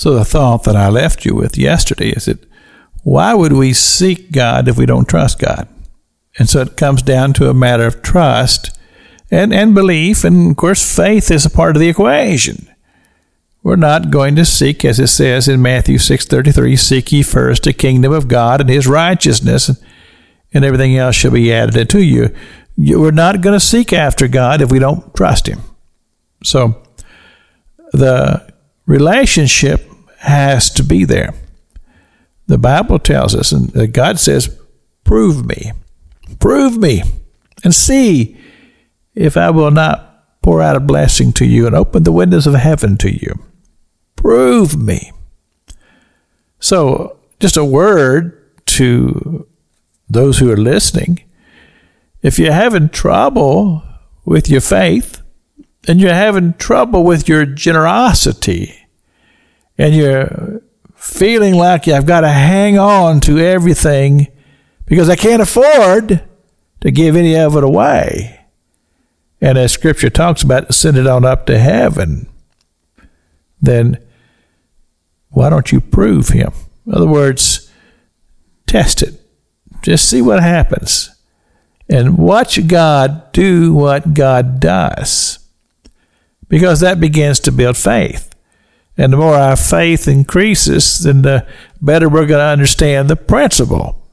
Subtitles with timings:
[0.00, 2.42] So the thought that I left you with yesterday is that
[3.02, 5.68] why would we seek God if we don't trust God?
[6.38, 8.70] And so it comes down to a matter of trust
[9.30, 12.66] and, and belief, and of course faith is a part of the equation.
[13.62, 17.22] We're not going to seek, as it says in Matthew six thirty three, seek ye
[17.22, 19.76] first the kingdom of God and his righteousness, and,
[20.54, 22.34] and everything else shall be added unto you.
[22.78, 25.60] We're not going to seek after God if we don't trust him.
[26.42, 26.82] So
[27.92, 28.50] the
[28.86, 29.88] relationship
[30.20, 31.34] has to be there.
[32.46, 34.56] The Bible tells us, and uh, God says,
[35.04, 35.72] Prove me,
[36.38, 37.02] prove me,
[37.64, 38.36] and see
[39.14, 42.54] if I will not pour out a blessing to you and open the windows of
[42.54, 43.38] heaven to you.
[44.16, 45.12] Prove me.
[46.58, 49.46] So, just a word to
[50.08, 51.22] those who are listening.
[52.22, 53.82] If you're having trouble
[54.24, 55.22] with your faith,
[55.88, 58.79] and you're having trouble with your generosity,
[59.80, 60.60] and you're
[60.94, 64.28] feeling like you've got to hang on to everything
[64.84, 66.22] because I can't afford
[66.82, 68.44] to give any of it away.
[69.40, 72.28] And as scripture talks about, send it on up to heaven,
[73.62, 73.96] then
[75.30, 76.52] why don't you prove him?
[76.86, 77.72] In other words,
[78.66, 79.18] test it.
[79.80, 81.10] Just see what happens.
[81.88, 85.38] And watch God do what God does.
[86.50, 88.29] Because that begins to build faith.
[89.00, 91.46] And the more our faith increases, then the
[91.80, 94.06] better we're going to understand the principle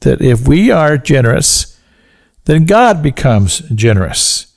[0.00, 1.80] that if we are generous,
[2.44, 4.52] then God becomes generous.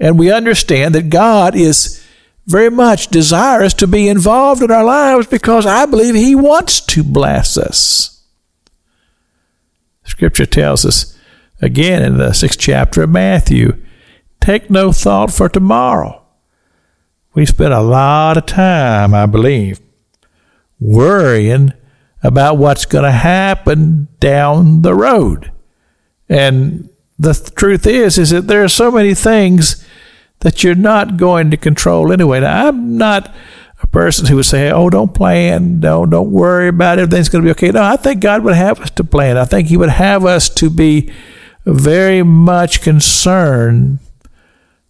[0.00, 2.02] And we understand that God is
[2.46, 7.04] very much desirous to be involved in our lives because I believe He wants to
[7.04, 8.24] bless us.
[10.02, 11.14] Scripture tells us
[11.60, 13.76] again in the sixth chapter of Matthew
[14.40, 16.19] take no thought for tomorrow
[17.34, 19.80] we spend a lot of time, I believe,
[20.80, 21.72] worrying
[22.22, 25.52] about what's going to happen down the road.
[26.28, 29.84] And the truth is, is that there are so many things
[30.40, 32.40] that you're not going to control anyway.
[32.40, 33.34] Now, I'm not
[33.82, 37.02] a person who would say, "Oh, don't plan, don't don't worry about it.
[37.02, 39.36] Everything's going to be okay." No, I think God would have us to plan.
[39.36, 41.12] I think He would have us to be
[41.64, 43.98] very much concerned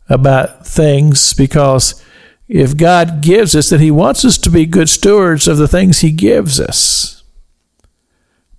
[0.09, 2.03] about things because
[2.50, 6.00] if God gives us, that He wants us to be good stewards of the things
[6.00, 7.22] He gives us.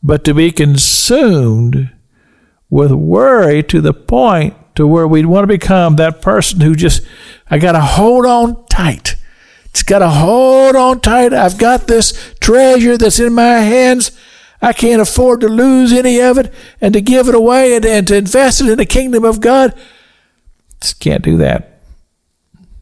[0.02, 1.91] But to be consumed
[2.69, 7.06] with worry to the point to where we'd want to become that person who just,
[7.50, 9.18] I got to hold on tight.
[9.66, 11.34] It's got to hold on tight.
[11.34, 14.12] I've got this treasure that's in my hands.
[14.62, 18.08] I can't afford to lose any of it and to give it away and, and
[18.08, 19.78] to invest it in the kingdom of God.
[20.79, 21.81] Just can't do that.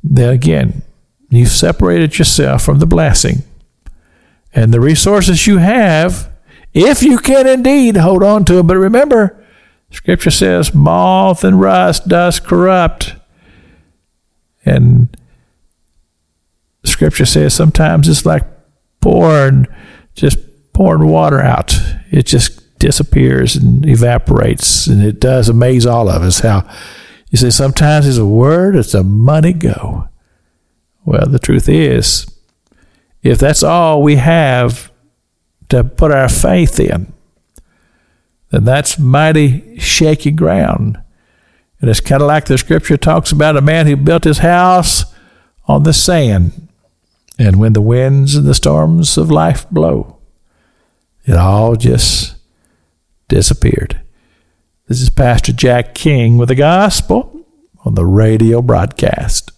[0.03, 0.84] Then again,
[1.29, 3.44] You've separated yourself from the blessing.
[4.53, 6.31] And the resources you have,
[6.73, 8.67] if you can indeed hold on to them.
[8.67, 9.44] But remember,
[9.91, 13.16] Scripture says, moth and rust does corrupt.
[14.66, 15.16] And
[16.84, 18.44] Scripture says sometimes it's like
[19.01, 19.67] pouring,
[20.16, 20.40] just
[20.73, 21.75] pouring water out.
[22.11, 24.88] It just disappears and evaporates.
[24.88, 26.67] And it does amaze all of us how
[27.29, 30.09] you say sometimes it's a word, it's a money go.
[31.09, 32.28] Well, the truth is,
[33.24, 34.92] if that's all we have
[35.70, 37.12] to put our faith in,
[38.52, 41.02] then that's mighty shaky ground.
[41.81, 45.03] And it's kind of like the scripture talks about a man who built his house
[45.68, 46.68] on the sand.
[47.40, 50.20] And when the winds and the storms of life blow,
[51.26, 52.36] it all just
[53.30, 54.00] disappeared.
[54.88, 57.47] This is Pastor Jack King with the gospel
[57.84, 59.53] on the radio broadcast.